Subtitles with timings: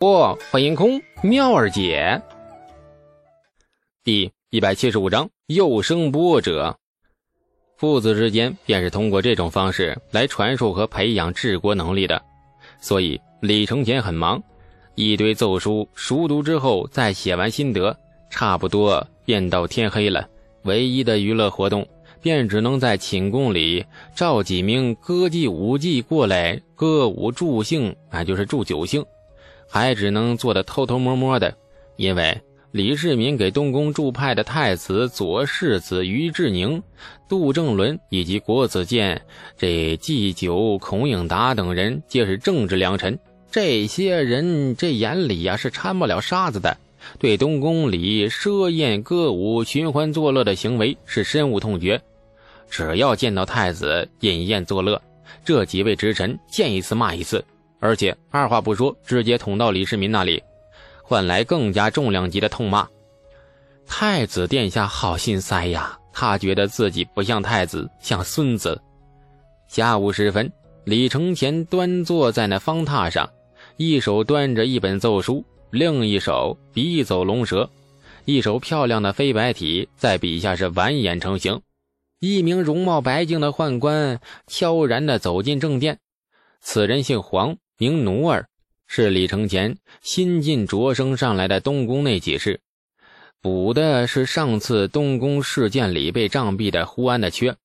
[0.00, 2.22] 不，欢迎空妙儿姐。
[4.02, 6.74] 第一百七十五章又生波折。
[7.76, 12.22] 父子之间便是通过这种方式来传授和培养治国能力的，
[12.80, 14.42] 所以李承前很忙，
[14.94, 17.94] 一堆奏书熟读之后再写完心得，
[18.30, 20.26] 差不多便到天黑了。
[20.62, 21.86] 唯一的娱乐活动
[22.22, 23.84] 便只能在寝宫里
[24.16, 29.04] 召几名歌妓舞妓过来歌舞助兴，那就是助酒兴。
[29.70, 31.56] 还只能做的偷偷摸摸的，
[31.94, 32.36] 因为
[32.72, 36.82] 李世民给东宫驻派的太子左世子于志宁、
[37.28, 39.22] 杜正伦以及国子监
[39.56, 43.16] 这祭酒孔颖达等人，皆是正直良臣。
[43.50, 46.76] 这些人这眼里呀是掺不了沙子的，
[47.18, 52.00] 对东宫里设宴歌舞、寻欢作乐的行为是深恶痛绝。
[52.68, 55.00] 只要见到太子饮宴作乐，
[55.44, 57.44] 这几位直臣见一次骂一次。
[57.80, 60.42] 而且二话不说，直接捅到李世民那里，
[61.02, 62.86] 换来更加重量级的痛骂。
[63.86, 68.80] 太子殿下好心塞呀，他觉得自己不像太子，像孙子。
[69.66, 70.52] 下午时分，
[70.84, 73.28] 李承前端坐在那方榻上，
[73.76, 77.68] 一手端着一本奏书，另一手笔走龙蛇，
[78.26, 81.60] 一手漂亮的飞白体在笔下是完颜成形。
[82.20, 85.98] 一名容貌白净的宦官悄然地走进正殿，
[86.60, 87.56] 此人姓黄。
[87.80, 88.46] 名奴儿
[88.86, 92.60] 是李承前新晋擢升上来的东宫内给事，
[93.40, 97.56] 补的是上次东宫事件里被杖毙的胡安的缺。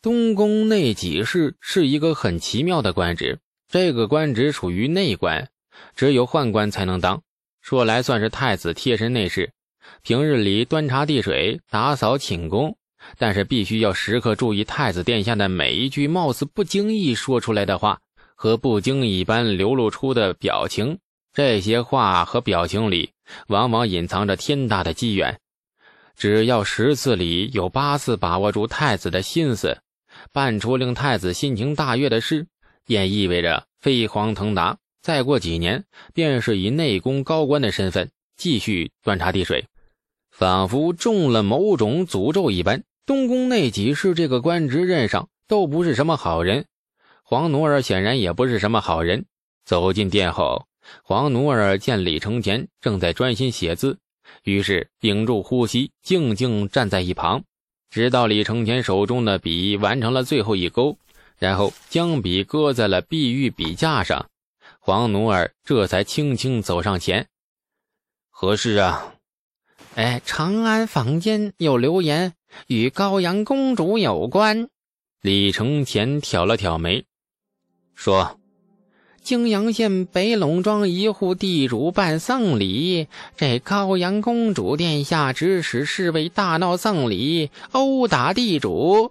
[0.00, 5.50] 东宫内给事是一个很奇妙的官职，这个官职属于内官，
[5.94, 7.22] 只有宦官才能当。
[7.60, 9.52] 说来算是太子贴身内侍，
[10.00, 12.78] 平日里端茶递水、打扫寝宫，
[13.18, 18.00] 但是必须要时刻注意太子殿下的每一句貌似不经意说出来的话。
[18.36, 20.98] 和不经意般流露出的表情，
[21.32, 23.10] 这些话和表情里
[23.48, 25.40] 往往隐藏着天大的机缘。
[26.16, 29.78] 只要十次里有八次把握住太子的心思，
[30.32, 32.46] 办出令太子心情大悦的事，
[32.86, 34.78] 便意味着飞黄腾达。
[35.02, 35.84] 再过几年，
[36.14, 39.66] 便是以内宫高官的身份继续端茶递水，
[40.30, 42.82] 仿佛中了某种诅咒一般。
[43.06, 46.64] 东宫内几世这个官职任上都不是什么好人。
[47.28, 49.26] 黄奴儿显然也不是什么好人。
[49.64, 50.68] 走进殿后，
[51.02, 53.98] 黄奴儿见李承前正在专心写字，
[54.44, 57.42] 于是屏住呼吸，静静站在一旁，
[57.90, 60.96] 直到李承前手中的笔完成了最后一勾，
[61.36, 64.30] 然后将笔搁在了碧玉笔架上，
[64.78, 67.26] 黄奴儿这才轻轻走上前
[68.30, 69.16] ：“何事啊
[69.96, 72.34] ？”“哎，长安坊间有流言，
[72.68, 74.68] 与高阳公主有关。”
[75.22, 77.04] 李承前挑了挑眉。
[77.96, 78.38] 说
[79.24, 89.10] ：“泾阳县北陇庄一户地主办丧礼，这高阳公主殿下指使侍卫大闹丧礼，殴打地主。”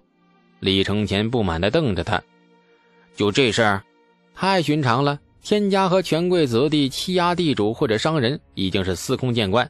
[0.62, 2.24] 李承前不满地瞪着他
[3.18, 3.84] ：“就这事儿，
[4.36, 5.20] 太寻常了。
[5.42, 9.70] 天家和权贵子弟欺压地主或者商人，已经是司空见惯。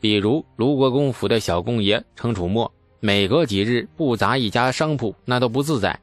[0.00, 6.00] 比如卢国公府的小公爷程楚墨，每隔几日不砸一家商铺，那都不自在。”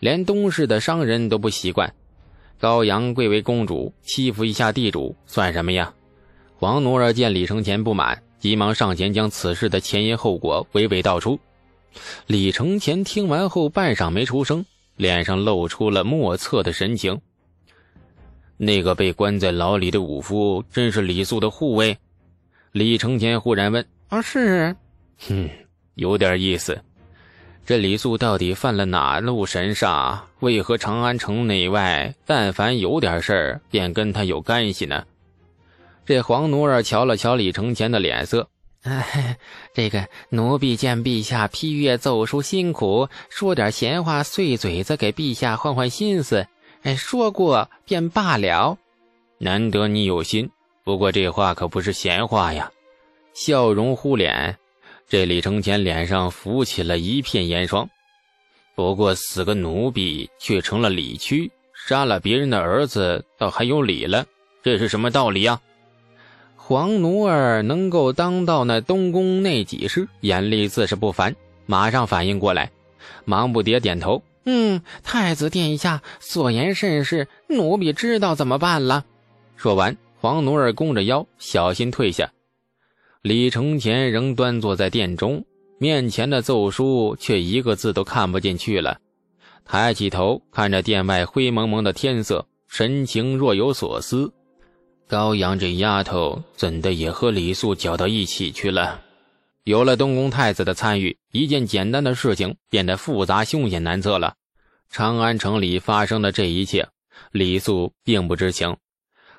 [0.00, 1.94] 连东市的商人都不习惯，
[2.58, 5.92] 高阳贵为公主，欺负一下地主算什么呀？
[6.56, 11.38] 黄奴儿见李承前不满，急忙上前将此事的前因后果娓娓道出。
[12.26, 14.64] 李承前听完后半晌没出声，
[14.96, 17.20] 脸上露出了莫测的神情。
[18.56, 21.98] 那个被关在牢里的武夫，真是李素的护卫？
[22.72, 24.74] 李承前忽然问：“啊，是？
[25.28, 25.48] 哼，
[25.94, 26.78] 有点意思。”
[27.66, 30.20] 这李素到底犯了哪路神煞？
[30.38, 35.04] 为何长安城内外，但凡有点事儿，便跟他有干系呢？
[36.04, 38.48] 这黄奴儿瞧了瞧李承前的脸色，
[38.84, 39.36] 哎，
[39.74, 46.46] 这个奴婢见陛下批阅奏书辛苦，说点闲话碎嘴子给陛下换换心思，
[46.84, 48.78] 哎，说过便罢了。
[49.38, 50.48] 难得你有心，
[50.84, 52.70] 不过这话可不是闲话呀。
[53.34, 54.54] 笑容忽敛。
[55.08, 57.88] 这李承前脸上浮起了一片烟霜。
[58.74, 64.26] 不过死个奴婢却成了理屈，杀了别人的儿子倒还有理了，
[64.62, 65.60] 这是什么道理呀？
[66.56, 72.70] 黄奴儿能够当到那东宫内几事，眼力自是不凡，马上反应过来，
[73.24, 79.04] 忙不迭点头：“嗯，太子殿下所言甚是，奴婢知道怎么办了。”
[79.56, 82.30] 说完，黄奴儿弓着腰，小心退下。
[83.22, 85.44] 李承前仍端坐在殿中，
[85.78, 88.98] 面前的奏书却一个字都看不进去了。
[89.64, 94.32] 抬起头看着殿外灰蒙蒙的天色，神情若有所思。
[95.08, 99.02] 高阳这丫头怎的也和李素搅到一起去了？
[99.64, 104.34] 有了东宫太子的参与，一件简单的事情变得复杂凶险难测了。
[104.88, 106.88] 长安城里发生的这一切，
[107.32, 108.76] 李素并不知情。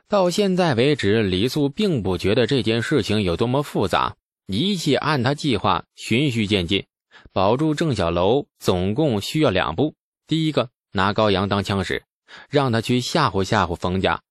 [0.10, 4.16] 到现在为止，李素并不觉得这件事情有多么复杂，
[4.46, 6.86] 一切按他计划循序渐进。
[7.34, 9.96] 保住郑小楼总共需要两步：
[10.26, 12.04] 第一个，拿高阳当枪使，
[12.50, 14.22] 让他去吓唬吓唬冯家。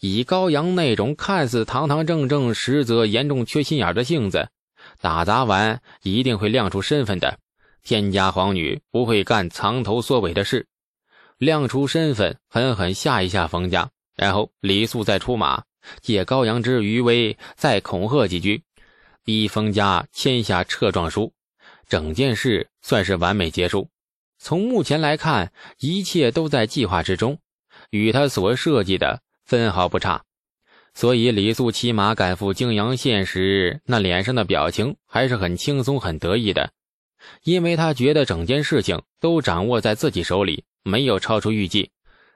[0.00, 4.48] 以高阳那种看似堂堂正正，实则严重缺心眼的性子，
[5.00, 7.38] 打砸完一定会亮出身份的。
[7.84, 10.66] 天家皇女不会干藏头缩尾的事，
[11.38, 13.90] 亮出身份，狠狠吓一吓冯家。
[14.14, 15.64] 然后李素再出马，
[16.00, 18.62] 借高阳之余威，再恐吓几句，
[19.24, 21.32] 逼封家签下撤状书，
[21.88, 23.88] 整件事算是完美结束。
[24.38, 27.38] 从目前来看，一切都在计划之中，
[27.90, 30.24] 与他所设计的分毫不差。
[30.94, 36.72] 所以李素骑马赶赴泾阳县时，那脸上的表情还是很轻松、很得意的，
[37.44, 41.92] 因为他觉得整件事情都掌握在自己手里，没有超出预计。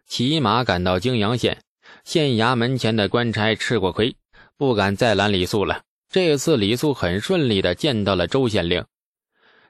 [0.07, 1.63] 骑马赶到泾阳县。
[2.07, 4.15] 县衙门前的官差吃过亏，
[4.57, 5.83] 不敢再拦李素了。
[6.09, 8.85] 这次李素很顺利的见到了周县令。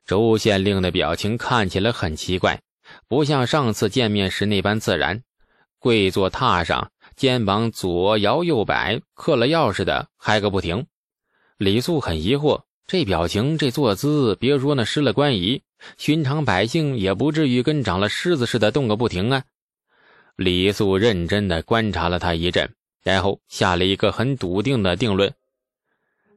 [0.05, 2.61] 周县令的表情看起来很奇怪，
[3.09, 5.23] 不像上次见面时那般自然。
[5.79, 10.85] 跪坐榻上，肩膀左摇右摆，嗑了药似的嗨个不停。
[11.57, 15.63] 李素很疑惑，这表情，这坐姿，别说那失了官仪，
[15.97, 19.45] 寻常百姓也不至于跟长了虱子似的动个不停啊。
[20.37, 22.71] 李素认真的观察了他一阵，
[23.03, 25.33] 然后下了一个很笃定的定论：“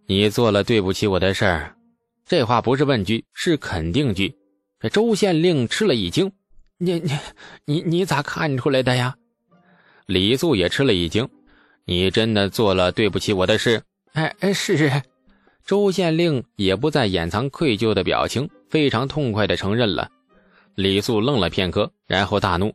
[0.08, 1.76] 你做了对不起我的事儿。”
[2.26, 4.34] 这话不是问句，是肯定句。
[4.80, 6.32] 这周县令吃了一惊
[6.80, 7.12] ：“你你
[7.66, 9.16] 你你咋看出来的呀？”
[10.08, 11.28] 李素也吃了一惊
[11.86, 13.82] ：“你真的做了对不起我的事
[14.14, 14.90] ？”“哎哎，是。”
[15.66, 20.10] 周县令也不再掩藏愧疚的表情，非常痛快的承认了。
[20.76, 22.74] 李素愣了片刻，然后大怒。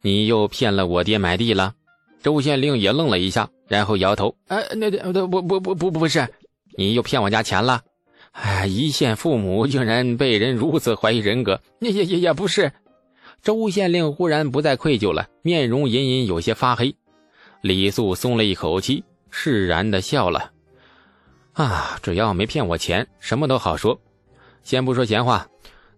[0.00, 1.74] 你又骗了我爹买地了，
[2.22, 6.28] 周县令也愣了一下，然后摇头：“哎，那那不不不不不是，
[6.76, 7.82] 你又骗我家钱了。
[8.32, 12.72] 哎，一县父母竟然被人如此怀疑人格，也也也也不是。”
[13.42, 16.94] 周县令忽然不再愧疚了，面容隐隐有些发黑。
[17.60, 20.52] 李素松了一口气，释然的笑了
[21.54, 24.00] ：“啊，只要没骗我钱，什么都好说。
[24.62, 25.48] 先不说闲话，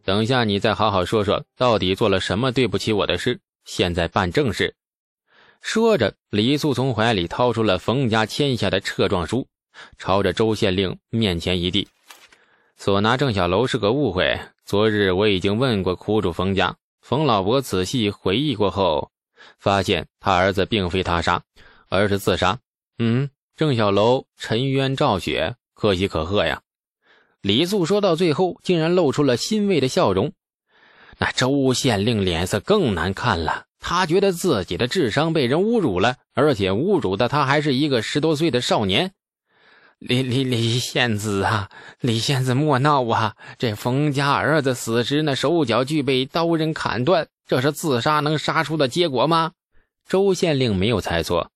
[0.04, 4.74] 等下你再好好说说，到底做了什么对不起我的事。”现在办正事。
[5.60, 9.46] 说着，李素从怀里掏出了冯家签下的撤状书，
[9.98, 11.86] 朝着周县令面前一递
[12.78, 14.40] ：“所拿郑小楼是个误会。
[14.64, 19.10] 昨日我已经问过苦主冯家，冯老伯仔细回忆过后，
[19.58, 21.42] 发现他儿子并非他杀，
[21.88, 22.58] 而是自杀。
[22.98, 26.62] 嗯，郑小楼沉冤昭雪，可喜可贺呀。”
[27.42, 30.32] 李素说到最后，竟然露出了欣慰的笑容。
[31.20, 39.12] 那周县令脸色更难看了，他觉得自己的智商被人侮辱了，而且侮辱的他还是一个十多岁的少年。
[39.98, 41.68] 李李李仙子啊，
[42.00, 43.36] 李仙子莫闹啊！
[43.58, 49.52] 这冯家儿子死时那手脚俱被刀刃砍断，这是自杀能杀出的结果吗？
[50.08, 51.50] 周县令没有猜错，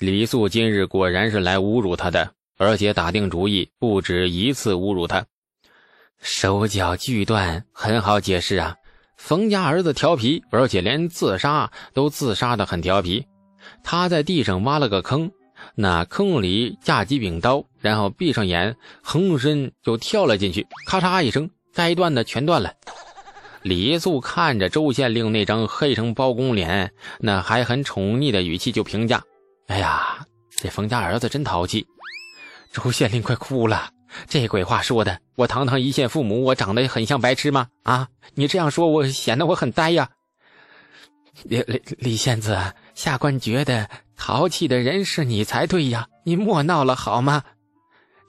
[0.00, 5.24] 李素今日果然是来侮辱他的，而且打定主意不止一次侮辱他。
[6.20, 8.74] 手脚俱断，很好解释啊。
[9.16, 13.26] 冯家儿子调皮，而且连自杀都自杀的很调皮。
[13.82, 15.30] 他在地上挖了个坑，
[15.74, 20.66] 那坑里架几柄刀，然后闭上眼，横身就跳了进去。
[20.86, 22.72] 咔嚓一声，该断的全断了。
[23.62, 29.20] 李素看着周县令那张黑成包公脸，那还很宠溺的语气就评价
[29.66, 31.84] ：“哎呀，这冯家儿子真淘气。”
[32.70, 33.90] 周县令快哭了。
[34.28, 37.68] 这鬼话说的，我堂堂一县父母，我长得很像白痴吗？
[37.82, 40.10] 啊，你这样说，我显得我很呆呀。
[41.44, 47.44] 李李李县子，下官觉得淘气的人是你才对呀，你莫闹了好吗？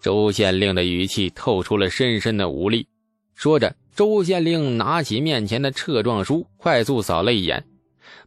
[0.02, 2.88] 周县令的语气透出了深深的无力。
[3.34, 7.66] 说着，周县令拿起面前的撤状书，快速扫了一眼，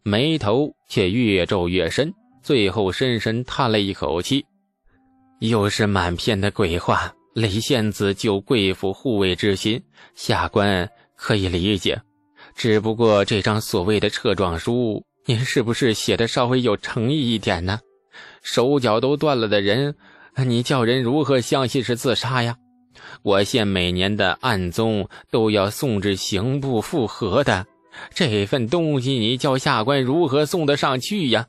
[0.03, 4.45] 眉头却越皱越深，最后深深叹了一口气，
[5.39, 7.13] 又是满篇的鬼话。
[7.33, 9.81] 雷县子救贵府护卫之心，
[10.15, 12.01] 下官可以理解。
[12.55, 17.79] 只不过这张所谓的撤状书，您是不是写的稍微有诚意一点呢？
[18.41, 19.95] 手脚都断了的人，
[20.45, 22.57] 你叫人如何相信是自杀呀？
[23.23, 27.65] 我县每年的案宗都要送至刑部复核的，
[28.13, 31.45] 这份东西你叫下官如何送得上去呀？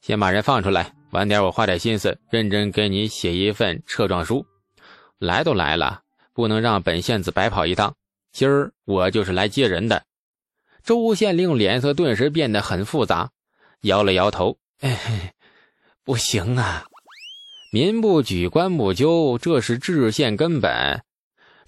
[0.00, 0.92] 先把人放出来。
[1.10, 4.44] 晚点我花点心思，认真给你写一份撤状书。
[5.18, 6.02] 来都来了，
[6.32, 7.94] 不能让本县子白跑一趟。
[8.32, 10.04] 今儿我就是来接人的。
[10.82, 13.30] 周县令脸色顿时变得很复杂，
[13.82, 15.32] 摇了摇头：“哎，
[16.04, 16.84] 不行啊，
[17.72, 21.02] 民不举，官不究，这是治县根本。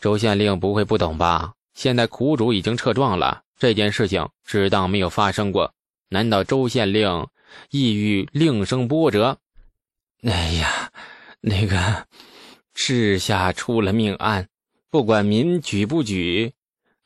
[0.01, 1.55] 周县令不会不懂吧？
[1.73, 5.73] 现在苦主已经撤状了，这件事情只当没有发生过。
[6.09, 7.27] 难道周县令
[7.71, 9.39] 意欲另生波折？
[10.23, 10.91] 哎呀，
[11.41, 12.07] 那个
[12.77, 14.49] 治下出了命案，
[14.91, 16.53] 不管民举不举，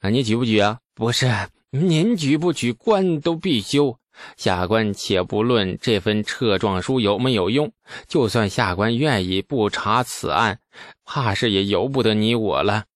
[0.01, 0.81] 啊，你举不举啊？
[0.95, 1.31] 不是。”
[1.73, 3.97] 您举不举，官都必休。
[4.37, 7.73] 下官且不论这份撤状书有没有用，
[8.09, 10.59] 就算下官愿意不查此案，
[11.05, 12.87] 怕是也由不得你我了。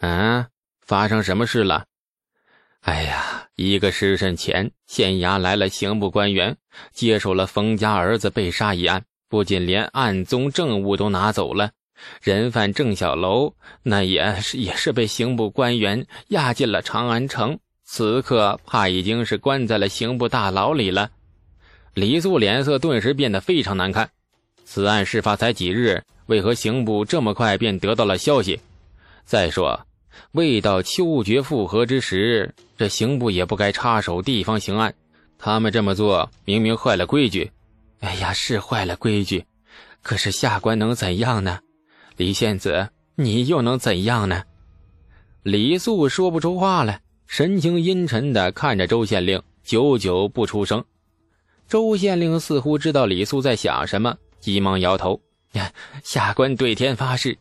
[0.00, 0.44] 嗯，
[0.80, 1.86] 发生什么事了？
[2.80, 6.56] 哎呀，一个时辰前，县衙来了刑部官员，
[6.92, 11.70] 接手了冯家儿子被杀一案，不仅连案宗证物都拿走了，
[12.22, 17.58] 人犯郑小楼那也是也是被刑部官员押进了长安城。
[17.84, 21.10] 此刻怕已经是关在了刑部大牢里了，
[21.92, 24.10] 李素脸色顿时变得非常难看。
[24.64, 28.58] 此案事发才几日，为何刑部这么快便得到了消息？
[29.26, 29.86] 再说，
[30.32, 34.94] 未到秋决复核之时，这刑部也不该插手地方刑案。
[35.38, 37.52] 他们这么做，明明坏了规矩。
[38.00, 39.44] 哎呀，是坏了规矩，
[40.02, 41.60] 可是下官能怎样呢？
[42.16, 44.44] 李献子，你又能怎样呢？
[45.42, 47.00] 李素说不出话来。
[47.26, 50.84] 神情阴沉的看着周县令，久久不出声。
[51.66, 55.20] 周县令似乎知道李素在想什么，急忙摇头：“，
[56.04, 57.36] 下官对天发誓，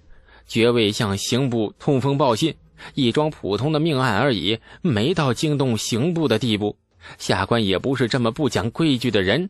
[0.47, 2.55] 绝未向刑部通风报信，
[2.95, 6.75] 一桩普通的命案而已，没到惊动刑部的地步。
[7.19, 9.49] 下官也不是这么不讲规矩的人。”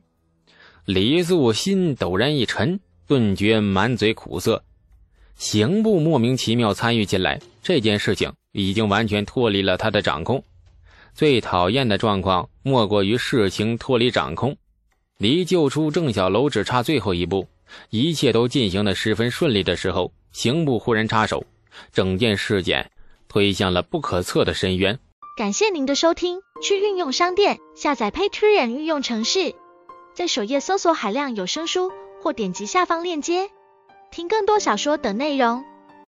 [0.83, 4.61] 李素心陡然一沉，顿觉满嘴苦涩。
[5.35, 8.33] 刑部莫名其妙参与进来，这件事情。
[8.53, 10.43] 已经完全脱离了他的掌控。
[11.15, 14.55] 最讨厌的状况莫过于事情脱离掌控。
[15.17, 17.47] 离救出郑小楼只差最后一步，
[17.89, 21.43] 一切都进行的十分顺利的时候，刑部忽然插手，
[21.91, 22.91] 整件事件
[23.27, 24.99] 推向了不可测的深渊。
[25.35, 29.55] 感谢您的收听，去运用商店下载 Patreon 运用城市，
[30.13, 33.49] 在首页搜索海量有声书，或点击下方链接
[34.13, 35.65] 听更多小说等内容。